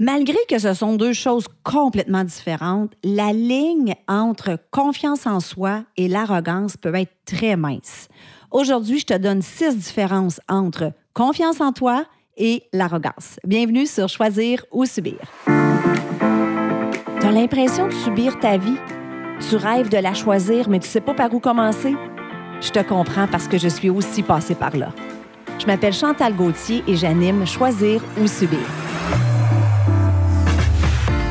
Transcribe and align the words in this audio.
Malgré 0.00 0.36
que 0.48 0.60
ce 0.60 0.74
sont 0.74 0.94
deux 0.94 1.12
choses 1.12 1.48
complètement 1.64 2.22
différentes, 2.22 2.92
la 3.02 3.32
ligne 3.32 3.96
entre 4.06 4.56
confiance 4.70 5.26
en 5.26 5.40
soi 5.40 5.82
et 5.96 6.06
l'arrogance 6.06 6.76
peut 6.76 6.94
être 6.94 7.10
très 7.24 7.56
mince. 7.56 8.06
Aujourd'hui, 8.52 9.00
je 9.00 9.06
te 9.06 9.18
donne 9.18 9.42
six 9.42 9.76
différences 9.76 10.40
entre 10.48 10.92
confiance 11.14 11.60
en 11.60 11.72
toi 11.72 12.04
et 12.36 12.62
l'arrogance. 12.72 13.40
Bienvenue 13.44 13.86
sur 13.86 14.08
Choisir 14.08 14.64
ou 14.70 14.84
Subir. 14.84 15.18
Tu 15.46 17.26
as 17.26 17.32
l'impression 17.32 17.88
de 17.88 17.92
subir 17.92 18.38
ta 18.38 18.56
vie? 18.56 18.78
Tu 19.50 19.56
rêves 19.56 19.88
de 19.88 19.98
la 19.98 20.14
choisir, 20.14 20.68
mais 20.68 20.78
tu 20.78 20.86
ne 20.86 20.92
sais 20.92 21.00
pas 21.00 21.14
par 21.14 21.34
où 21.34 21.40
commencer? 21.40 21.96
Je 22.60 22.70
te 22.70 22.88
comprends 22.88 23.26
parce 23.26 23.48
que 23.48 23.58
je 23.58 23.66
suis 23.66 23.90
aussi 23.90 24.22
passée 24.22 24.54
par 24.54 24.76
là. 24.76 24.92
Je 25.58 25.66
m'appelle 25.66 25.92
Chantal 25.92 26.36
Gauthier 26.36 26.84
et 26.86 26.94
j'anime 26.94 27.44
Choisir 27.48 28.00
ou 28.22 28.28
Subir. 28.28 28.60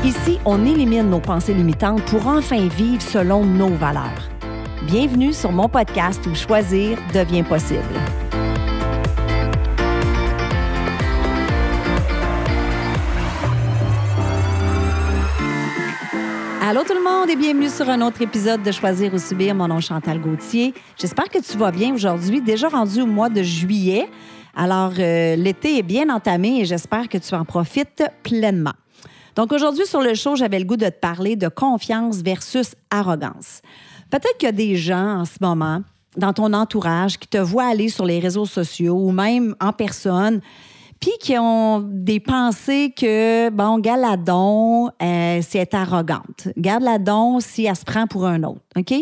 Ici, 0.08 0.38
on 0.46 0.64
élimine 0.64 1.10
nos 1.10 1.20
pensées 1.20 1.52
limitantes 1.52 2.02
pour 2.06 2.26
enfin 2.28 2.66
vivre 2.66 3.02
selon 3.02 3.44
nos 3.44 3.68
valeurs. 3.68 4.30
Bienvenue 4.86 5.34
sur 5.34 5.52
mon 5.52 5.68
podcast 5.68 6.26
où 6.26 6.34
choisir 6.34 6.96
devient 7.12 7.42
possible. 7.42 7.82
Allô 16.62 16.84
tout 16.84 16.94
le 16.94 17.04
monde 17.04 17.28
et 17.28 17.36
bienvenue 17.36 17.68
sur 17.68 17.90
un 17.90 18.00
autre 18.00 18.22
épisode 18.22 18.62
de 18.62 18.72
Choisir 18.72 19.12
ou 19.12 19.18
Subir. 19.18 19.54
Mon 19.54 19.68
nom 19.68 19.76
est 19.76 19.82
Chantal 19.82 20.22
Gauthier. 20.22 20.72
J'espère 20.96 21.28
que 21.28 21.38
tu 21.38 21.58
vas 21.58 21.70
bien 21.70 21.92
aujourd'hui, 21.92 22.40
déjà 22.40 22.70
rendu 22.70 23.02
au 23.02 23.06
mois 23.06 23.28
de 23.28 23.42
juillet. 23.42 24.08
Alors, 24.56 24.92
euh, 24.98 25.36
l'été 25.36 25.76
est 25.76 25.82
bien 25.82 26.08
entamé 26.08 26.60
et 26.60 26.64
j'espère 26.64 27.10
que 27.10 27.18
tu 27.18 27.34
en 27.34 27.44
profites 27.44 28.04
pleinement. 28.22 28.72
Donc 29.38 29.52
aujourd'hui 29.52 29.86
sur 29.86 30.00
le 30.00 30.14
show, 30.14 30.34
j'avais 30.34 30.58
le 30.58 30.64
goût 30.64 30.76
de 30.76 30.86
te 30.86 30.98
parler 30.98 31.36
de 31.36 31.46
confiance 31.46 32.16
versus 32.22 32.74
arrogance. 32.90 33.62
Peut-être 34.10 34.36
qu'il 34.36 34.48
y 34.48 34.48
a 34.48 34.52
des 34.52 34.74
gens 34.74 35.20
en 35.20 35.24
ce 35.24 35.36
moment 35.40 35.82
dans 36.16 36.32
ton 36.32 36.52
entourage 36.52 37.18
qui 37.18 37.28
te 37.28 37.38
voient 37.38 37.68
aller 37.68 37.88
sur 37.88 38.04
les 38.04 38.18
réseaux 38.18 38.46
sociaux 38.46 38.96
ou 38.96 39.12
même 39.12 39.54
en 39.60 39.72
personne 39.72 40.40
puis 40.98 41.12
qui 41.20 41.38
ont 41.38 41.78
des 41.78 42.18
pensées 42.18 42.92
que, 42.98 43.50
bon, 43.50 43.78
Galadon, 43.78 44.88
euh, 45.00 45.40
c'est 45.48 45.72
arrogante. 45.72 46.48
Galadon 46.56 47.38
si 47.38 47.66
elle 47.66 47.76
se 47.76 47.84
prend 47.84 48.08
pour 48.08 48.26
un 48.26 48.42
autre, 48.42 48.62
OK? 48.76 48.92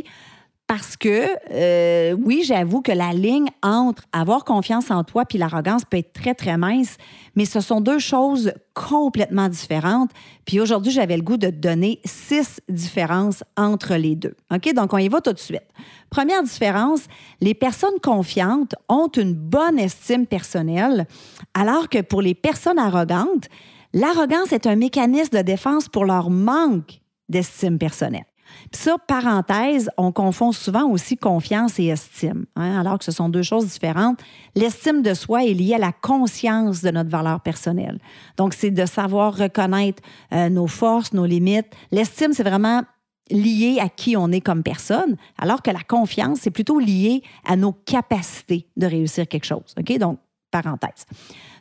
Parce 0.67 0.97
que, 0.97 1.29
euh, 1.53 2.17
oui, 2.25 2.43
j'avoue 2.45 2.83
que 2.83 2.91
la 2.91 3.13
ligne 3.13 3.49
entre 3.63 4.03
avoir 4.13 4.45
confiance 4.45 4.91
en 4.91 5.05
toi 5.05 5.25
puis 5.25 5.39
l'arrogance 5.39 5.85
peut 5.85 5.99
être 5.99 6.13
très, 6.13 6.35
très 6.35 6.57
mince, 6.57 6.97
mais 7.37 7.45
ce 7.45 7.61
sont 7.61 7.81
deux 7.81 8.01
choses 8.01 8.53
complètement 8.75 9.49
différentes. 9.49 10.11
Puis 10.45 10.59
aujourd'hui, 10.59 10.91
j'avais 10.91 11.17
le 11.17 11.23
goût 11.23 11.37
de 11.37 11.51
te 11.51 11.55
donner 11.55 12.01
six 12.05 12.61
différences 12.69 13.45
entre 13.57 13.95
les 13.95 14.17
deux. 14.17 14.35
OK? 14.53 14.75
Donc, 14.75 14.93
on 14.93 14.99
y 14.99 15.09
va 15.09 15.21
tout 15.21 15.33
de 15.33 15.39
suite. 15.39 15.63
Première 16.11 16.43
différence, 16.43 17.03
les 17.41 17.55
personnes 17.55 18.01
confiantes 18.03 18.75
ont 18.89 19.09
une 19.09 19.35
bonne 19.35 19.79
estime 19.79 20.27
personnelle, 20.27 21.07
alors 21.55 21.89
que 21.89 22.01
pour 22.01 22.23
les 22.23 22.35
personnes 22.35 22.81
arrogantes, 22.81 23.49
l'arrogance 23.93 24.53
est 24.53 24.67
un 24.67 24.75
mécanisme 24.75 25.37
de 25.37 25.43
défense 25.43 25.89
pour 25.89 26.05
leur 26.05 26.29
manque 26.29 27.01
d'estime 27.29 27.79
personnelle. 27.79 28.27
Puis 28.73 28.83
ça, 28.83 28.97
parenthèse, 29.07 29.91
on 29.97 30.13
confond 30.13 30.53
souvent 30.53 30.85
aussi 30.89 31.17
confiance 31.17 31.79
et 31.79 31.87
estime, 31.87 32.47
hein, 32.57 32.81
alors 32.81 32.99
que 32.99 33.05
ce 33.05 33.13
sont 33.13 33.29
deux 33.29 33.43
choses 33.43 33.67
différentes. 33.67 34.19
L'estime 34.55 35.03
de 35.03 35.15
soi 35.15 35.45
est 35.45 35.55
liée 35.55 35.75
à 35.75 35.79
la 35.79 35.93
conscience 35.93 36.83
de 36.83 36.91
notre 36.91 37.11
valeur 37.11 37.41
personnelle. 37.41 37.99
Donc, 38.37 38.55
c'est 38.55 38.71
de 38.71 38.87
savoir 38.87 39.37
reconnaître 39.37 40.03
euh, 40.33 40.49
nos 40.49 40.67
forces, 40.67 41.13
nos 41.13 41.27
limites. 41.27 41.67
L'estime, 41.91 42.33
c'est 42.33 42.43
vraiment 42.43 42.83
lié 43.31 43.79
à 43.81 43.89
qui 43.89 44.17
on 44.17 44.31
est 44.31 44.41
comme 44.41 44.63
personne, 44.63 45.17
alors 45.39 45.63
que 45.63 45.71
la 45.71 45.83
confiance, 45.83 46.39
c'est 46.43 46.51
plutôt 46.51 46.79
lié 46.79 47.23
à 47.45 47.57
nos 47.57 47.73
capacités 47.73 48.69
de 48.77 48.87
réussir 48.87 49.27
quelque 49.27 49.47
chose. 49.47 49.75
OK? 49.79 49.99
Donc, 49.99 50.19
parenthèse. 50.51 51.07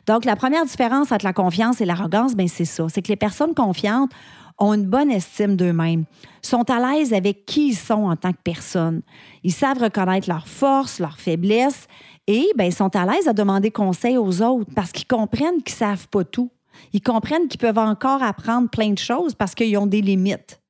Donc, 0.06 0.24
la 0.24 0.36
première 0.36 0.64
différence 0.64 1.10
entre 1.10 1.24
la 1.24 1.32
confiance 1.32 1.80
et 1.80 1.84
l'arrogance, 1.84 2.34
ben 2.34 2.46
c'est 2.46 2.64
ça. 2.64 2.86
C'est 2.88 3.02
que 3.02 3.08
les 3.08 3.16
personnes 3.16 3.54
confiantes 3.54 4.10
ont 4.58 4.74
une 4.74 4.86
bonne 4.86 5.10
estime 5.10 5.56
d'eux-mêmes, 5.56 6.04
sont 6.42 6.68
à 6.70 6.78
l'aise 6.78 7.12
avec 7.12 7.44
qui 7.44 7.68
ils 7.68 7.76
sont 7.76 8.04
en 8.04 8.16
tant 8.16 8.32
que 8.32 8.42
personne. 8.42 9.02
Ils 9.42 9.52
savent 9.52 9.82
reconnaître 9.82 10.28
leurs 10.28 10.48
forces, 10.48 10.98
leurs 10.98 11.18
faiblesses 11.18 11.88
et 12.26 12.46
ben, 12.56 12.64
ils 12.64 12.74
sont 12.74 12.94
à 12.96 13.04
l'aise 13.04 13.28
à 13.28 13.32
demander 13.32 13.70
conseil 13.70 14.16
aux 14.16 14.42
autres 14.42 14.70
parce 14.74 14.92
qu'ils 14.92 15.06
comprennent 15.06 15.62
qu'ils 15.62 15.74
ne 15.74 15.78
savent 15.78 16.08
pas 16.08 16.24
tout. 16.24 16.50
Ils 16.92 17.02
comprennent 17.02 17.48
qu'ils 17.48 17.60
peuvent 17.60 17.78
encore 17.78 18.22
apprendre 18.22 18.68
plein 18.68 18.90
de 18.90 18.98
choses 18.98 19.34
parce 19.34 19.54
qu'ils 19.54 19.76
ont 19.78 19.86
des 19.86 20.02
limites. 20.02 20.60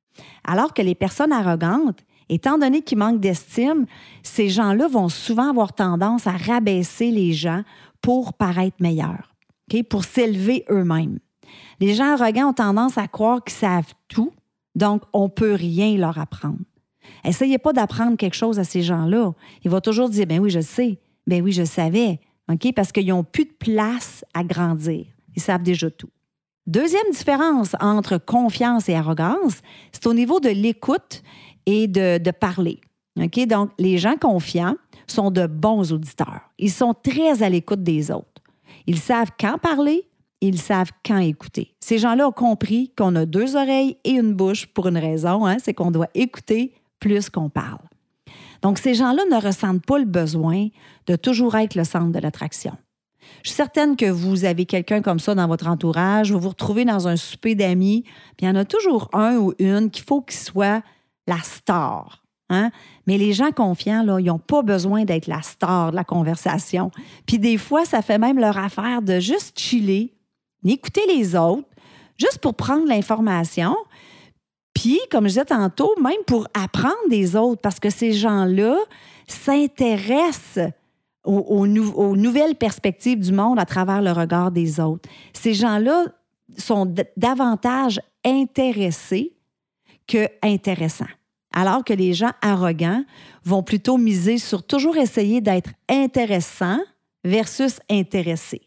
Alors 0.43 0.73
que 0.73 0.81
les 0.81 0.95
personnes 0.95 1.31
arrogantes, 1.31 1.99
étant 2.29 2.57
donné 2.57 2.81
qu'ils 2.81 2.97
manquent 2.97 3.19
d'estime, 3.19 3.85
ces 4.23 4.49
gens-là 4.49 4.87
vont 4.87 5.09
souvent 5.09 5.49
avoir 5.49 5.73
tendance 5.73 6.27
à 6.27 6.31
rabaisser 6.31 7.11
les 7.11 7.33
gens 7.33 7.63
pour 8.01 8.33
paraître 8.33 8.77
meilleurs, 8.79 9.33
pour 9.89 10.03
s'élever 10.03 10.65
eux-mêmes. 10.69 11.19
Les 11.79 11.93
gens 11.93 12.13
arrogants 12.13 12.49
ont 12.49 12.53
tendance 12.53 12.97
à 12.97 13.07
croire 13.07 13.43
qu'ils 13.43 13.55
savent 13.55 13.93
tout, 14.07 14.33
donc 14.75 15.03
on 15.13 15.23
ne 15.23 15.29
peut 15.29 15.53
rien 15.53 15.97
leur 15.97 16.17
apprendre. 16.19 16.59
Essayez 17.23 17.57
pas 17.57 17.73
d'apprendre 17.73 18.17
quelque 18.17 18.35
chose 18.35 18.59
à 18.59 18.63
ces 18.63 18.81
gens-là. 18.81 19.33
Ils 19.63 19.71
vont 19.71 19.81
toujours 19.81 20.09
dire 20.09 20.25
Ben 20.27 20.39
oui, 20.39 20.49
je 20.49 20.59
sais. 20.59 20.99
Ben 21.25 21.41
oui, 21.41 21.51
je 21.51 21.63
savais. 21.63 22.19
OK? 22.51 22.73
Parce 22.73 22.91
qu'ils 22.91 23.07
n'ont 23.07 23.23
plus 23.23 23.45
de 23.45 23.53
place 23.57 24.23
à 24.33 24.43
grandir. 24.43 25.05
Ils 25.35 25.41
savent 25.41 25.63
déjà 25.63 25.91
tout. 25.91 26.09
Deuxième 26.65 27.11
différence 27.11 27.75
entre 27.79 28.17
confiance 28.17 28.89
et 28.89 28.95
arrogance, 28.95 29.61
c'est 29.91 30.05
au 30.05 30.13
niveau 30.13 30.39
de 30.39 30.49
l'écoute 30.49 31.21
et 31.65 31.87
de, 31.87 32.31
parler. 32.31 32.81
Donc, 33.15 33.71
les 33.77 33.97
gens 33.97 34.15
confiants 34.17 34.75
sont 35.07 35.31
de 35.31 35.47
bons 35.47 35.93
auditeurs. 35.93 36.41
Ils 36.57 36.71
sont 36.71 36.93
très 36.93 37.41
à 37.41 37.49
l'écoute 37.49 37.83
des 37.83 38.11
autres. 38.11 38.41
Ils 38.85 38.99
savent 38.99 39.31
quand 39.39 39.57
parler, 39.57 40.09
ils 40.41 40.59
savent 40.59 40.91
quand 41.05 41.17
écouter. 41.17 41.73
Ces 41.79 41.97
gens-là 41.97 42.27
ont 42.27 42.33
compris 42.33 42.91
qu'on 42.97 43.15
a 43.15 43.25
deux 43.25 43.55
oreilles 43.55 43.97
et 44.03 44.11
une 44.11 44.33
bouche 44.33 44.67
pour 44.67 44.87
une 44.87 44.97
raison, 44.97 45.45
hein, 45.45 45.57
c'est 45.63 45.73
qu'on 45.73 45.91
doit 45.91 46.09
écouter 46.13 46.73
plus 46.99 47.29
qu'on 47.29 47.49
parle. 47.49 47.79
Donc, 48.61 48.79
ces 48.79 48.93
gens-là 48.93 49.23
ne 49.31 49.41
ressentent 49.41 49.85
pas 49.85 49.99
le 49.99 50.05
besoin 50.05 50.67
de 51.05 51.15
toujours 51.15 51.55
être 51.55 51.75
le 51.75 51.83
centre 51.83 52.11
de 52.11 52.19
l'attraction. 52.19 52.75
Je 53.43 53.49
suis 53.49 53.55
certaine 53.55 53.95
que 53.95 54.09
vous 54.09 54.45
avez 54.45 54.65
quelqu'un 54.65 55.01
comme 55.01 55.19
ça 55.19 55.35
dans 55.35 55.47
votre 55.47 55.67
entourage, 55.67 56.31
vous 56.31 56.39
vous 56.39 56.49
retrouvez 56.49 56.85
dans 56.85 57.07
un 57.07 57.15
souper 57.15 57.55
d'amis, 57.55 58.03
puis 58.37 58.45
il 58.45 58.45
y 58.45 58.49
en 58.49 58.55
a 58.55 58.65
toujours 58.65 59.09
un 59.13 59.37
ou 59.37 59.53
une 59.59 59.89
qu'il 59.89 60.03
faut 60.03 60.21
qu'il 60.21 60.39
soit 60.39 60.81
la 61.27 61.37
star. 61.43 62.23
Hein? 62.49 62.71
Mais 63.05 63.17
les 63.17 63.33
gens 63.33 63.51
confiants, 63.51 64.17
ils 64.17 64.25
n'ont 64.25 64.39
pas 64.39 64.61
besoin 64.61 65.03
d'être 65.03 65.27
la 65.27 65.41
star 65.41 65.91
de 65.91 65.95
la 65.95 66.05
conversation. 66.05 66.91
Puis 67.25 67.39
des 67.39 67.57
fois, 67.57 67.85
ça 67.85 68.01
fait 68.01 68.17
même 68.17 68.39
leur 68.39 68.57
affaire 68.57 69.01
de 69.01 69.19
juste 69.19 69.59
chiller, 69.59 70.13
écouter 70.73 71.01
les 71.07 71.35
autres, 71.35 71.67
juste 72.17 72.39
pour 72.39 72.55
prendre 72.55 72.87
l'information. 72.87 73.75
Puis, 74.73 74.99
comme 75.11 75.25
je 75.25 75.29
disais 75.29 75.45
tantôt, 75.45 75.93
même 76.01 76.23
pour 76.25 76.47
apprendre 76.53 76.95
des 77.09 77.35
autres, 77.35 77.61
parce 77.61 77.79
que 77.79 77.89
ces 77.89 78.13
gens-là 78.13 78.77
s'intéressent 79.27 80.71
aux, 81.27 81.67
nouvelles 81.67 82.55
perspectives 82.55 83.19
du 83.19 83.31
monde 83.31 83.59
à 83.59 83.65
travers 83.65 84.01
le 84.01 84.11
regard 84.11 84.51
des 84.51 84.79
autres. 84.79 85.09
Ces 85.33 85.53
gens-là 85.53 86.05
sont 86.57 86.93
davantage 87.17 87.99
intéressés 88.23 89.33
que 90.07 90.27
intéressants. 90.41 91.05
Alors 91.53 91.83
que 91.83 91.93
les 91.93 92.13
gens 92.13 92.31
arrogants 92.41 93.03
vont 93.43 93.63
plutôt 93.63 93.97
miser 93.97 94.37
sur 94.37 94.63
toujours 94.63 94.95
essayer 94.95 95.41
d'être 95.41 95.71
intéressants 95.89 96.79
versus 97.23 97.79
intéressés. 97.89 98.66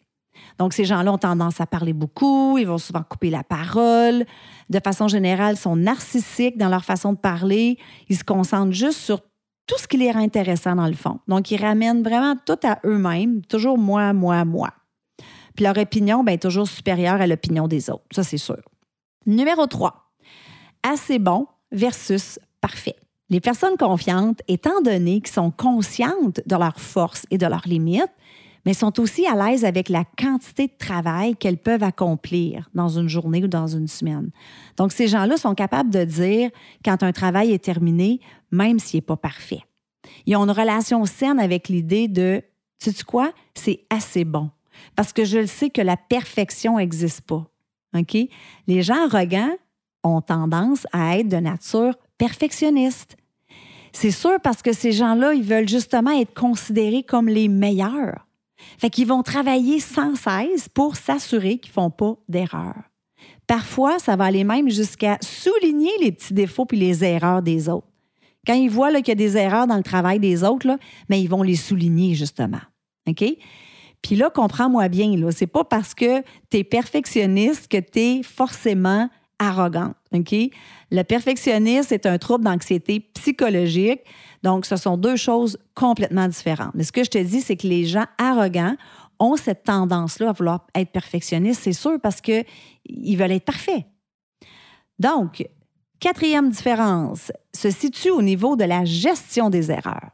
Donc, 0.61 0.75
ces 0.75 0.85
gens-là 0.85 1.11
ont 1.11 1.17
tendance 1.17 1.59
à 1.63 1.67
parler 1.67 1.95
beaucoup, 1.95 2.59
ils 2.59 2.67
vont 2.67 2.77
souvent 2.77 3.03
couper 3.03 3.31
la 3.31 3.43
parole. 3.43 4.27
De 4.69 4.79
façon 4.79 5.09
générale, 5.09 5.55
ils 5.55 5.59
sont 5.59 5.75
narcissiques 5.75 6.59
dans 6.59 6.69
leur 6.69 6.85
façon 6.85 7.15
de 7.15 7.19
parler. 7.19 7.79
Ils 8.11 8.19
se 8.19 8.25
concentrent 8.25 8.75
juste 8.75 8.99
sur 8.99 9.21
tout 9.67 9.79
ce 9.79 9.89
qui 9.89 9.97
les 9.97 10.11
rend 10.11 10.21
intéressants 10.21 10.77
dans 10.77 10.87
le 10.87 10.93
fond. 10.93 11.19
Donc, 11.29 11.51
ils 11.51 11.57
ramènent 11.57 12.03
vraiment 12.03 12.35
tout 12.45 12.59
à 12.63 12.79
eux-mêmes, 12.85 13.41
toujours 13.47 13.79
moi, 13.79 14.13
moi, 14.13 14.45
moi. 14.45 14.69
Puis 15.57 15.65
leur 15.65 15.79
opinion, 15.79 16.23
bien, 16.23 16.35
est 16.35 16.43
toujours 16.43 16.69
supérieure 16.69 17.23
à 17.23 17.27
l'opinion 17.27 17.67
des 17.67 17.89
autres. 17.89 18.05
Ça, 18.13 18.23
c'est 18.23 18.37
sûr. 18.37 18.61
Numéro 19.25 19.67
3. 19.67 20.13
Assez 20.83 21.19
bon 21.19 21.47
versus 21.73 22.39
parfait. 22.61 22.97
Les 23.31 23.41
personnes 23.41 23.79
confiantes, 23.79 24.43
étant 24.47 24.83
donné 24.83 25.23
qu'ils 25.23 25.33
sont 25.33 25.53
conscientes 25.53 26.43
de 26.45 26.57
leurs 26.57 26.81
forces 26.81 27.25
et 27.31 27.39
de 27.39 27.47
leurs 27.47 27.67
limites, 27.67 28.13
mais 28.65 28.75
sont 28.75 29.01
aussi 29.01 29.27
à 29.27 29.35
l'aise 29.35 29.65
avec 29.65 29.89
la 29.89 30.05
quantité 30.05 30.67
de 30.67 30.73
travail 30.79 31.37
qu'elles 31.37 31.59
peuvent 31.59 31.83
accomplir 31.83 32.69
dans 32.75 32.89
une 32.89 33.09
journée 33.09 33.43
ou 33.45 33.49
dans 33.49 33.67
une 33.67 33.89
semaine. 33.89 34.31
Donc, 34.77 34.93
ces 34.93 35.09
gens-là 35.09 35.37
sont 35.37 35.55
capables 35.55 35.91
de 35.91 36.05
dire 36.05 36.51
quand 36.85 37.03
un 37.03 37.13
travail 37.13 37.53
est 37.53 37.65
terminé, 37.65 38.21
même 38.51 38.79
s'il 38.79 38.99
n'est 38.99 39.03
pas 39.03 39.17
parfait. 39.17 39.63
Ils 40.27 40.37
ont 40.37 40.45
une 40.45 40.51
relation 40.51 41.05
saine 41.05 41.41
avec 41.41 41.69
l'idée 41.69 42.09
de, 42.09 42.43
sais-tu 42.79 43.05
quoi, 43.05 43.33
c'est 43.55 43.85
assez 43.91 44.25
bon. 44.25 44.51
Parce 44.97 45.13
que 45.13 45.25
je 45.25 45.39
le 45.39 45.47
sais 45.47 45.71
que 45.71 45.83
la 45.83 45.97
perfection 45.97 46.77
n'existe 46.77 47.23
pas. 47.23 47.47
OK? 47.97 48.17
Les 48.67 48.83
gens 48.83 49.07
arrogants 49.07 49.55
ont 50.03 50.21
tendance 50.21 50.87
à 50.93 51.19
être 51.19 51.29
de 51.29 51.37
nature 51.37 51.95
perfectionniste. 52.19 53.17
C'est 53.93 54.11
sûr 54.11 54.39
parce 54.43 54.63
que 54.63 54.73
ces 54.73 54.93
gens-là, 54.93 55.35
ils 55.35 55.43
veulent 55.43 55.69
justement 55.69 56.11
être 56.13 56.35
considérés 56.35 57.03
comme 57.03 57.29
les 57.29 57.49
meilleurs. 57.49 58.27
Fait 58.79 58.91
qu'ils 58.91 59.07
vont 59.07 59.23
travailler 59.23 59.81
sans 59.81 60.15
cesse 60.15 60.69
pour 60.69 60.97
s'assurer 60.97 61.59
qu'ils 61.59 61.71
ne 61.71 61.75
font 61.75 61.91
pas 61.91 62.15
d'erreurs. 62.29 62.83
Parfois, 63.47 63.99
ça 63.99 64.17
va 64.17 64.25
aller 64.25 64.45
même 64.45 64.71
jusqu'à 64.71 65.19
souligner 65.21 65.91
les 66.01 66.13
petits 66.13 66.35
défauts 66.35 66.67
puis 66.67 66.79
les 66.79 67.03
erreurs 67.05 67.43
des 67.43 67.69
autres. 67.69 67.87
Quand 68.47 68.55
ils 68.55 68.71
voient 68.71 68.93
qu'il 68.93 69.09
y 69.09 69.11
a 69.11 69.15
des 69.17 69.37
erreurs 69.37 69.67
dans 69.67 69.77
le 69.77 69.83
travail 69.83 70.19
des 70.19 70.45
autres, 70.45 70.79
mais 71.09 71.21
ils 71.21 71.29
vont 71.29 71.43
les 71.43 71.57
souligner 71.57 72.15
justement. 72.15 72.61
OK? 73.09 73.25
Puis 74.03 74.17
là, 74.17 74.31
comprends-moi 74.31 74.89
bien, 74.89 75.17
là, 75.17 75.31
c'est 75.31 75.47
pas 75.47 75.65
parce 75.65 75.95
que 75.95 76.23
tu 76.51 76.59
es 76.59 76.65
perfectionniste 76.65 77.69
que 77.69 77.79
tu 77.79 77.99
es 77.99 78.23
forcément 78.23 79.11
arrogante. 79.39 79.97
OK? 80.13 80.35
Le 80.91 81.03
perfectionnisme 81.03 81.95
est 81.95 82.07
un 82.07 82.19
trouble 82.19 82.45
d'anxiété 82.45 83.01
psychologique. 83.15 84.01
Donc, 84.43 84.67
ce 84.67 84.77
sont 84.77 84.97
deux 84.97 85.17
choses 85.17 85.59
complètement 85.75 86.27
différentes. 86.27 86.75
Mais 86.75 86.85
ce 86.85 86.93
que 86.93 87.05
je 87.05 87.11
te 87.11 87.19
dis, 87.19 87.41
c'est 87.41 87.57
que 87.57 87.67
les 87.67 87.85
gens 87.85 88.07
arrogants 88.19 88.77
ont 89.21 89.37
cette 89.37 89.65
tendance-là 89.65 90.31
à 90.31 90.33
vouloir 90.33 90.67
être 90.75 90.91
perfectionnistes, 90.91 91.63
c'est 91.63 91.73
sûr, 91.73 92.01
parce 92.01 92.21
qu'ils 92.21 92.45
veulent 93.17 93.33
être 93.33 93.45
parfaits. 93.45 93.85
Donc, 94.99 95.47
quatrième 96.01 96.51
différence 96.51 97.31
se 97.55 97.71
situe 97.71 98.11
au 98.11 98.23
niveau 98.23 98.57
de 98.57 98.65
la 98.65 98.85
gestion 98.85 99.51
des 99.51 99.71
erreurs. 99.71 100.11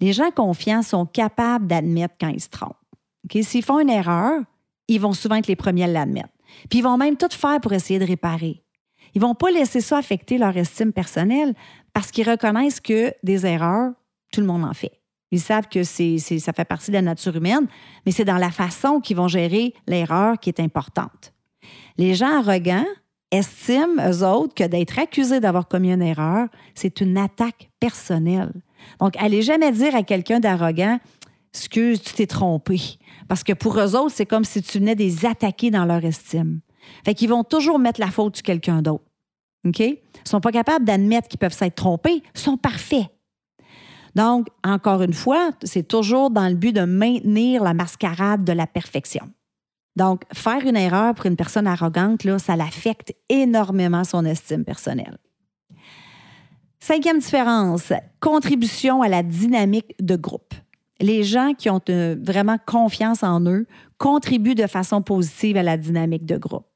Les 0.00 0.12
gens 0.12 0.30
confiants 0.30 0.82
sont 0.82 1.04
capables 1.04 1.66
d'admettre 1.66 2.14
quand 2.18 2.28
ils 2.28 2.40
se 2.40 2.48
trompent. 2.48 2.76
S'ils 3.42 3.64
font 3.64 3.78
une 3.78 3.90
erreur, 3.90 4.40
ils 4.88 5.00
vont 5.00 5.12
souvent 5.12 5.36
être 5.36 5.46
les 5.46 5.56
premiers 5.56 5.84
à 5.84 5.88
l'admettre. 5.88 6.28
Puis 6.68 6.80
ils 6.80 6.82
vont 6.82 6.96
même 6.96 7.16
tout 7.16 7.28
faire 7.30 7.60
pour 7.60 7.72
essayer 7.72 7.98
de 7.98 8.04
réparer. 8.04 8.61
Ils 9.14 9.20
vont 9.20 9.34
pas 9.34 9.50
laisser 9.50 9.80
ça 9.80 9.98
affecter 9.98 10.38
leur 10.38 10.56
estime 10.56 10.92
personnelle 10.92 11.54
parce 11.92 12.10
qu'ils 12.10 12.28
reconnaissent 12.28 12.80
que 12.80 13.12
des 13.22 13.46
erreurs, 13.46 13.92
tout 14.32 14.40
le 14.40 14.46
monde 14.46 14.64
en 14.64 14.72
fait. 14.72 15.02
Ils 15.30 15.40
savent 15.40 15.68
que 15.68 15.82
c'est, 15.82 16.18
ça 16.18 16.52
fait 16.52 16.64
partie 16.64 16.90
de 16.90 16.96
la 16.96 17.02
nature 17.02 17.34
humaine, 17.34 17.66
mais 18.04 18.12
c'est 18.12 18.24
dans 18.24 18.36
la 18.36 18.50
façon 18.50 19.00
qu'ils 19.00 19.16
vont 19.16 19.28
gérer 19.28 19.72
l'erreur 19.86 20.38
qui 20.38 20.50
est 20.50 20.60
importante. 20.60 21.32
Les 21.96 22.14
gens 22.14 22.38
arrogants 22.38 22.86
estiment, 23.30 24.06
eux 24.06 24.24
autres, 24.24 24.54
que 24.54 24.64
d'être 24.64 24.98
accusé 24.98 25.40
d'avoir 25.40 25.68
commis 25.68 25.90
une 25.90 26.02
erreur, 26.02 26.48
c'est 26.74 27.00
une 27.00 27.16
attaque 27.16 27.70
personnelle. 27.80 28.52
Donc, 29.00 29.16
allez 29.16 29.40
jamais 29.40 29.72
dire 29.72 29.94
à 29.94 30.02
quelqu'un 30.02 30.38
d'arrogant, 30.38 31.00
excuse, 31.54 32.02
tu 32.02 32.12
t'es 32.12 32.26
trompé. 32.26 32.78
Parce 33.28 33.42
que 33.42 33.54
pour 33.54 33.78
eux 33.78 33.96
autres, 33.96 34.14
c'est 34.14 34.26
comme 34.26 34.44
si 34.44 34.60
tu 34.60 34.78
venais 34.78 34.94
des 34.94 35.24
attaquer 35.24 35.70
dans 35.70 35.86
leur 35.86 36.04
estime. 36.04 36.60
Fait 37.04 37.14
qu'ils 37.14 37.28
vont 37.28 37.44
toujours 37.44 37.78
mettre 37.78 38.00
la 38.00 38.10
faute 38.10 38.36
sur 38.36 38.42
quelqu'un 38.42 38.82
d'autre. 38.82 39.04
OK? 39.66 39.80
Ils 39.80 40.00
sont 40.24 40.40
pas 40.40 40.52
capables 40.52 40.84
d'admettre 40.84 41.28
qu'ils 41.28 41.38
peuvent 41.38 41.52
s'être 41.52 41.76
trompés, 41.76 42.22
ils 42.34 42.40
sont 42.40 42.56
parfaits. 42.56 43.06
Donc, 44.14 44.48
encore 44.62 45.02
une 45.02 45.14
fois, 45.14 45.50
c'est 45.62 45.86
toujours 45.86 46.30
dans 46.30 46.48
le 46.48 46.54
but 46.54 46.72
de 46.72 46.84
maintenir 46.84 47.62
la 47.62 47.72
mascarade 47.72 48.44
de 48.44 48.52
la 48.52 48.66
perfection. 48.66 49.30
Donc, 49.96 50.22
faire 50.32 50.66
une 50.66 50.76
erreur 50.76 51.14
pour 51.14 51.26
une 51.26 51.36
personne 51.36 51.66
arrogante, 51.66 52.24
là, 52.24 52.38
ça 52.38 52.56
l'affecte 52.56 53.14
énormément 53.28 54.04
son 54.04 54.24
estime 54.24 54.64
personnelle. 54.64 55.18
Cinquième 56.80 57.20
différence, 57.20 57.92
contribution 58.20 59.02
à 59.02 59.08
la 59.08 59.22
dynamique 59.22 59.94
de 60.00 60.16
groupe. 60.16 60.54
Les 61.00 61.22
gens 61.22 61.52
qui 61.56 61.70
ont 61.70 61.80
euh, 61.88 62.16
vraiment 62.20 62.56
confiance 62.66 63.22
en 63.22 63.44
eux 63.46 63.66
contribuent 63.98 64.54
de 64.54 64.66
façon 64.66 65.02
positive 65.02 65.56
à 65.56 65.62
la 65.62 65.76
dynamique 65.76 66.26
de 66.26 66.36
groupe. 66.36 66.66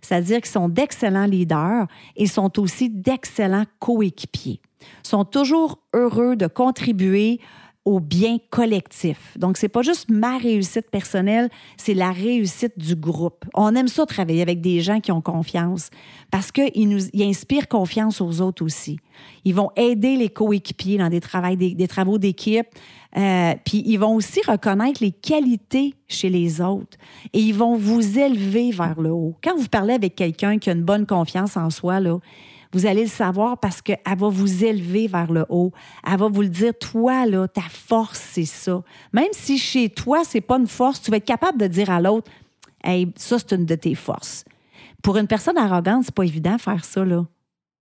C'est-à-dire 0.00 0.38
qu'ils 0.38 0.50
sont 0.50 0.68
d'excellents 0.68 1.26
leaders 1.26 1.86
et 2.16 2.26
sont 2.26 2.58
aussi 2.60 2.90
d'excellents 2.90 3.66
coéquipiers. 3.78 4.60
Sont 5.02 5.24
toujours 5.24 5.78
heureux 5.94 6.36
de 6.36 6.46
contribuer 6.46 7.40
au 7.86 8.00
bien 8.00 8.38
collectif. 8.50 9.38
Donc, 9.38 9.56
c'est 9.56 9.68
pas 9.68 9.82
juste 9.82 10.10
ma 10.10 10.38
réussite 10.38 10.90
personnelle, 10.90 11.48
c'est 11.76 11.94
la 11.94 12.10
réussite 12.10 12.76
du 12.76 12.96
groupe. 12.96 13.44
On 13.54 13.76
aime 13.76 13.86
ça 13.86 14.04
travailler 14.04 14.42
avec 14.42 14.60
des 14.60 14.80
gens 14.80 14.98
qui 14.98 15.12
ont 15.12 15.20
confiance 15.20 15.90
parce 16.32 16.50
qu'ils 16.50 16.88
nous 16.88 17.06
ils 17.12 17.22
inspirent 17.22 17.68
confiance 17.68 18.20
aux 18.20 18.40
autres 18.40 18.64
aussi. 18.64 18.98
Ils 19.44 19.54
vont 19.54 19.70
aider 19.76 20.16
les 20.16 20.28
coéquipiers 20.28 20.98
dans 20.98 21.08
des, 21.08 21.20
travaux 21.20 22.18
d'équipe, 22.18 22.66
euh, 23.16 23.54
puis 23.64 23.84
ils 23.86 23.98
vont 23.98 24.16
aussi 24.16 24.40
reconnaître 24.46 25.00
les 25.00 25.12
qualités 25.12 25.94
chez 26.08 26.28
les 26.28 26.60
autres 26.60 26.98
et 27.32 27.38
ils 27.38 27.54
vont 27.54 27.76
vous 27.76 28.18
élever 28.18 28.72
vers 28.72 29.00
le 29.00 29.12
haut. 29.12 29.36
Quand 29.44 29.56
vous 29.56 29.68
parlez 29.68 29.94
avec 29.94 30.16
quelqu'un 30.16 30.58
qui 30.58 30.70
a 30.70 30.72
une 30.72 30.82
bonne 30.82 31.06
confiance 31.06 31.56
en 31.56 31.70
soi, 31.70 32.00
vous 32.72 32.86
allez 32.86 33.02
le 33.02 33.10
savoir 33.10 33.58
parce 33.58 33.80
qu'elle 33.80 33.98
va 34.04 34.28
vous 34.28 34.64
élever 34.64 35.06
vers 35.06 35.32
le 35.32 35.46
haut. 35.48 35.72
Elle 36.06 36.18
va 36.18 36.28
vous 36.28 36.42
le 36.42 36.48
dire, 36.48 36.72
toi, 36.78 37.26
là, 37.26 37.48
ta 37.48 37.62
force, 37.62 38.20
c'est 38.32 38.44
ça. 38.44 38.82
Même 39.12 39.32
si 39.32 39.58
chez 39.58 39.88
toi, 39.88 40.22
c'est 40.24 40.40
pas 40.40 40.58
une 40.58 40.66
force, 40.66 41.00
tu 41.00 41.10
vas 41.10 41.18
être 41.18 41.24
capable 41.24 41.58
de 41.58 41.66
dire 41.66 41.90
à 41.90 42.00
l'autre, 42.00 42.30
hey, 42.82 43.12
ça, 43.16 43.38
c'est 43.38 43.52
une 43.52 43.66
de 43.66 43.74
tes 43.74 43.94
forces. 43.94 44.44
Pour 45.02 45.16
une 45.16 45.26
personne 45.26 45.58
arrogante, 45.58 46.04
c'est 46.04 46.14
pas 46.14 46.24
évident 46.24 46.56
de 46.56 46.60
faire 46.60 46.84
ça, 46.84 47.04
là. 47.04 47.24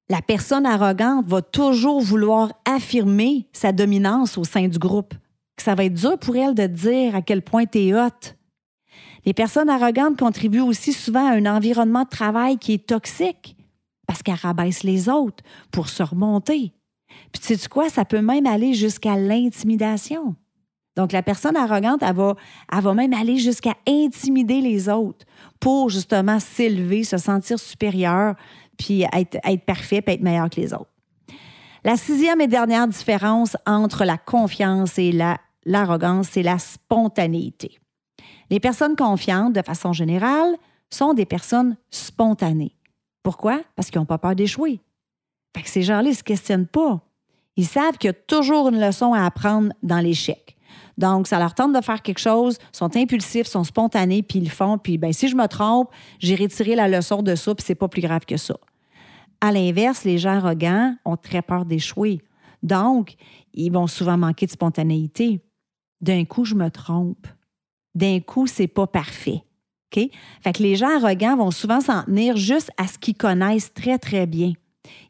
La 0.08 0.22
personne 0.22 0.68
arrogante 0.68 1.26
va 1.26 1.42
toujours 1.42 2.00
vouloir 2.00 2.54
affirmer 2.66 3.48
sa 3.52 3.72
dominance 3.72 4.38
au 4.38 4.44
sein 4.44 4.68
du 4.68 4.78
groupe. 4.78 5.16
Ça 5.58 5.74
va 5.74 5.86
être 5.86 5.96
dur 5.96 6.20
pour 6.20 6.36
elle 6.36 6.54
de 6.54 6.68
dire 6.68 7.16
à 7.16 7.24
quel 7.24 7.42
point 7.42 7.66
tu 7.66 7.80
es 7.80 7.94
haute. 7.94 8.36
Les 9.26 9.34
personnes 9.34 9.70
arrogantes 9.70 10.20
contribuent 10.20 10.62
aussi 10.62 10.94
souvent 10.94 11.28
à 11.28 11.34
un 11.34 11.48
environnement 11.48 12.04
de 12.04 12.10
travail 12.10 12.60
qui 12.60 12.74
est 12.74 12.86
toxique 12.86 13.55
parce 14.08 14.24
qu'elle 14.24 14.36
rabaisse 14.36 14.84
les 14.84 15.10
autres 15.10 15.44
pour 15.72 15.90
se 15.90 16.04
remonter. 16.04 16.74
Puis 17.32 17.42
tu 17.42 17.56
sais 17.56 17.70
quoi, 17.70 17.90
ça 17.90 18.06
peut 18.06 18.22
même 18.22 18.46
aller 18.46 18.74
jusqu'à 18.74 19.16
l'intimidation. 19.16 20.36
Donc 20.96 21.12
la 21.12 21.22
personne 21.22 21.58
arrogante, 21.58 22.02
elle 22.02 22.16
va, 22.16 22.36
elle 22.72 22.82
va 22.82 22.94
même 22.94 23.14
aller 23.14 23.38
jusqu'à 23.38 23.74
intimider 23.88 24.62
les 24.62 24.88
autres 24.88 25.26
pour 25.60 25.90
justement 25.90 26.40
s'élever, 26.40 27.04
se 27.04 27.18
sentir 27.18 27.60
supérieur, 27.60 28.36
puis 28.78 29.04
être, 29.04 29.38
être 29.44 29.66
parfait, 29.66 30.02
puis 30.02 30.16
être 30.16 30.22
meilleur 30.22 30.50
que 30.50 30.62
les 30.62 30.74
autres. 30.74 30.92
La 31.84 31.98
sixième 31.98 32.42
et 32.42 32.48
dernière 32.48 32.88
différence 32.88 33.58
entre 33.66 34.06
la 34.06 34.18
confiance 34.18 34.98
et 34.98 35.12
l'arrogance, 35.66 36.30
c'est 36.32 36.44
la 36.44 36.58
spontanéité. 36.58 37.78
Les 38.50 38.60
personnes 38.60 38.96
confiantes, 38.96 39.54
de 39.54 39.62
façon 39.62 39.94
générale, 39.94 40.56
sont 40.90 41.14
des 41.14 41.26
personnes 41.26 41.78
spontanées. 41.92 42.76
Pourquoi? 43.26 43.64
Parce 43.76 43.90
qu'ils 43.90 44.00
n'ont 44.00 44.06
pas 44.06 44.20
peur 44.20 44.36
d'échouer. 44.36 44.80
Fait 45.58 45.64
que 45.64 45.70
ces 45.70 45.82
gens-là 45.82 46.10
ne 46.10 46.14
se 46.14 46.22
questionnent 46.22 46.68
pas. 46.68 47.02
Ils 47.56 47.66
savent 47.66 47.98
qu'il 47.98 48.10
y 48.10 48.12
a 48.12 48.14
toujours 48.14 48.70
une 48.70 48.80
leçon 48.80 49.14
à 49.14 49.26
apprendre 49.26 49.74
dans 49.82 49.98
l'échec. 49.98 50.56
Donc, 51.00 51.26
ça 51.26 51.40
leur 51.40 51.56
tente 51.56 51.74
de 51.74 51.82
faire 51.82 52.04
quelque 52.04 52.20
chose, 52.20 52.60
sont 52.72 52.96
impulsifs, 52.96 53.48
sont 53.48 53.64
spontanés, 53.64 54.22
puis 54.22 54.38
ils 54.38 54.46
le 54.46 54.52
font. 54.52 54.78
Puis, 54.78 55.00
ben, 55.00 55.12
si 55.12 55.28
je 55.28 55.36
me 55.36 55.48
trompe, 55.48 55.90
j'ai 56.20 56.36
retiré 56.36 56.76
la 56.76 56.88
leçon 56.88 57.24
de 57.24 57.34
ça, 57.34 57.56
puis 57.56 57.66
c'est 57.66 57.74
pas 57.74 57.88
plus 57.88 58.04
grave 58.04 58.28
que 58.28 58.38
ça. 58.38 58.58
À 59.42 59.52
l'inverse, 59.52 60.04
les 60.04 60.20
gens 60.20 60.38
arrogants 60.38 60.96
ont 61.04 61.18
très 61.18 61.42
peur 61.42 61.66
d'échouer. 61.66 62.22
Donc, 62.62 63.16
ils 63.56 63.72
vont 63.72 63.88
souvent 63.88 64.20
manquer 64.20 64.46
de 64.46 64.52
spontanéité. 64.52 65.42
D'un 66.00 66.26
coup, 66.26 66.46
je 66.46 66.54
me 66.54 66.70
trompe. 66.70 67.26
D'un 67.96 68.20
coup, 68.20 68.46
c'est 68.46 68.68
pas 68.68 68.86
parfait. 68.86 69.42
Fait 70.42 70.54
que 70.54 70.64
les 70.64 70.76
gens 70.76 70.90
arrogants 70.98 71.38
vont 71.38 71.52
souvent 71.52 71.82
s'en 71.82 72.04
tenir 72.04 72.38
juste 72.38 72.72
à 72.78 72.88
ce 72.88 72.98
qu'ils 72.98 73.16
connaissent 73.16 73.74
très, 73.74 73.98
très 73.98 74.26
bien. 74.26 74.54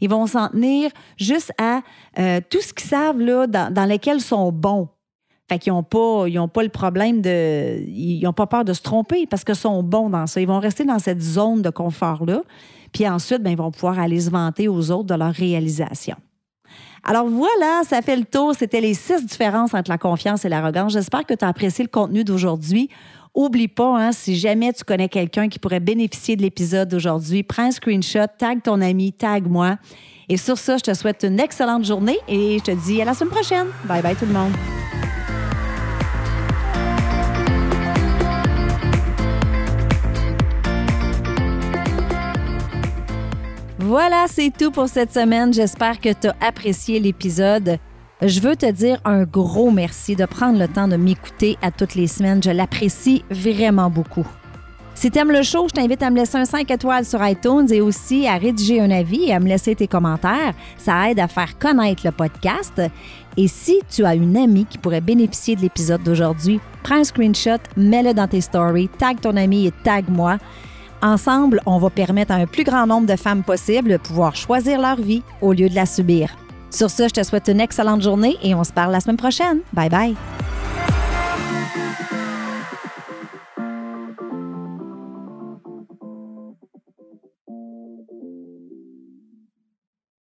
Ils 0.01 0.09
vont 0.09 0.27
s'en 0.27 0.49
tenir 0.49 0.91
juste 1.17 1.51
à 1.59 1.81
euh, 2.17 2.39
tout 2.49 2.61
ce 2.61 2.73
qu'ils 2.73 2.87
savent 2.87 3.19
là, 3.19 3.47
dans, 3.47 3.73
dans 3.73 3.85
lequel 3.85 4.17
ils 4.17 4.23
sont 4.23 4.51
bons. 4.51 4.87
Fait 5.47 5.59
qu'ils 5.59 5.73
n'ont 5.73 5.83
pas, 5.83 6.25
ils 6.27 6.39
pas 6.51 6.63
le 6.63 6.69
problème 6.69 7.21
de. 7.21 7.83
Ils 7.87 8.21
n'ont 8.23 8.33
pas 8.33 8.47
peur 8.47 8.65
de 8.65 8.73
se 8.73 8.81
tromper 8.81 9.27
parce 9.27 9.43
qu'ils 9.43 9.55
sont 9.55 9.83
bons 9.83 10.09
dans 10.09 10.25
ça. 10.25 10.41
Ils 10.41 10.47
vont 10.47 10.59
rester 10.59 10.85
dans 10.85 10.97
cette 10.97 11.21
zone 11.21 11.61
de 11.61 11.69
confort-là. 11.69 12.41
Puis 12.91 13.07
ensuite, 13.07 13.43
ben, 13.43 13.51
ils 13.51 13.57
vont 13.57 13.71
pouvoir 13.71 13.99
aller 13.99 14.21
se 14.21 14.31
vanter 14.31 14.67
aux 14.67 14.89
autres 14.89 15.03
de 15.03 15.13
leur 15.13 15.33
réalisation. 15.33 16.15
Alors 17.03 17.27
voilà, 17.27 17.83
ça 17.87 18.01
fait 18.01 18.15
le 18.15 18.25
tour. 18.25 18.55
C'était 18.57 18.81
les 18.81 18.95
six 18.95 19.23
différences 19.23 19.75
entre 19.75 19.91
la 19.91 19.99
confiance 19.99 20.45
et 20.45 20.49
l'arrogance. 20.49 20.93
J'espère 20.93 21.25
que 21.25 21.35
tu 21.35 21.45
as 21.45 21.47
apprécié 21.47 21.83
le 21.83 21.89
contenu 21.89 22.23
d'aujourd'hui. 22.23 22.89
Oublie 23.35 23.67
pas, 23.67 23.97
hein, 23.97 24.11
si 24.13 24.37
jamais 24.37 24.71
tu 24.71 24.85
connais 24.85 25.09
quelqu'un 25.09 25.49
qui 25.49 25.59
pourrait 25.59 25.81
bénéficier 25.81 26.37
de 26.37 26.41
l'épisode 26.41 26.87
d'aujourd'hui, 26.87 27.43
prends 27.43 27.63
un 27.63 27.71
screenshot, 27.71 28.27
tag 28.37 28.63
ton 28.63 28.79
ami, 28.79 29.11
tag 29.11 29.45
moi. 29.45 29.75
Et 30.29 30.37
sur 30.37 30.57
ça, 30.57 30.77
je 30.77 30.83
te 30.83 30.93
souhaite 30.93 31.25
une 31.27 31.41
excellente 31.41 31.83
journée 31.83 32.17
et 32.29 32.59
je 32.59 32.63
te 32.63 32.71
dis 32.71 33.01
à 33.01 33.05
la 33.05 33.13
semaine 33.13 33.33
prochaine. 33.33 33.67
Bye 33.83 34.01
bye 34.01 34.15
tout 34.15 34.25
le 34.25 34.31
monde. 34.31 34.53
Voilà, 43.79 44.25
c'est 44.29 44.51
tout 44.57 44.71
pour 44.71 44.87
cette 44.87 45.13
semaine. 45.13 45.53
J'espère 45.53 45.99
que 45.99 46.13
tu 46.13 46.27
as 46.27 46.35
apprécié 46.39 47.01
l'épisode. 47.01 47.79
Je 48.21 48.39
veux 48.39 48.55
te 48.55 48.71
dire 48.71 49.01
un 49.03 49.23
gros 49.23 49.71
merci 49.71 50.15
de 50.15 50.25
prendre 50.25 50.57
le 50.57 50.69
temps 50.69 50.87
de 50.87 50.95
m'écouter 50.95 51.57
à 51.61 51.69
toutes 51.69 51.95
les 51.95 52.07
semaines. 52.07 52.41
Je 52.41 52.49
l'apprécie 52.49 53.25
vraiment 53.29 53.89
beaucoup. 53.89 54.25
Si 54.93 55.11
tu 55.11 55.19
aimes 55.19 55.33
le 55.33 55.43
show, 55.43 55.67
je 55.67 55.73
t'invite 55.73 56.01
à 56.01 56.09
me 56.09 56.15
laisser 56.15 56.37
un 56.37 56.45
5 56.45 56.71
étoiles 56.71 57.03
sur 57.03 57.25
iTunes 57.27 57.67
et 57.69 57.81
aussi 57.81 58.25
à 58.25 58.37
rédiger 58.37 58.79
un 58.79 58.89
avis 58.89 59.25
et 59.25 59.33
à 59.33 59.41
me 59.41 59.49
laisser 59.49 59.75
tes 59.75 59.87
commentaires. 59.87 60.53
Ça 60.77 61.11
aide 61.11 61.19
à 61.19 61.27
faire 61.27 61.59
connaître 61.59 62.03
le 62.05 62.11
podcast. 62.11 62.81
Et 63.35 63.49
si 63.49 63.81
tu 63.89 64.05
as 64.05 64.15
une 64.15 64.37
amie 64.37 64.65
qui 64.65 64.77
pourrait 64.77 65.01
bénéficier 65.01 65.57
de 65.57 65.61
l'épisode 65.61 66.01
d'aujourd'hui, 66.01 66.61
prends 66.83 66.95
un 66.95 67.03
screenshot, 67.03 67.59
mets-le 67.75 68.13
dans 68.13 68.29
tes 68.29 68.39
stories, 68.39 68.87
tag 68.97 69.19
ton 69.19 69.35
ami 69.35 69.67
et 69.67 69.73
tag 69.83 70.05
moi. 70.07 70.37
Ensemble, 71.01 71.59
on 71.65 71.79
va 71.79 71.89
permettre 71.89 72.31
à 72.31 72.35
un 72.35 72.47
plus 72.47 72.63
grand 72.63 72.87
nombre 72.87 73.07
de 73.07 73.17
femmes 73.17 73.43
possible 73.43 73.89
de 73.91 73.97
pouvoir 73.97 74.37
choisir 74.37 74.79
leur 74.79 74.95
vie 74.95 75.21
au 75.41 75.51
lieu 75.51 75.67
de 75.67 75.75
la 75.75 75.85
subir. 75.85 76.29
Sur 76.71 76.89
ce, 76.89 77.07
je 77.07 77.13
te 77.13 77.23
souhaite 77.23 77.47
une 77.47 77.61
excellente 77.61 78.01
journée 78.01 78.37
et 78.43 78.55
on 78.55 78.63
se 78.63 78.73
parle 78.73 78.91
la 78.91 78.99
semaine 78.99 79.17
prochaine. 79.17 79.59
Bye 79.73 79.89
bye. 79.89 80.15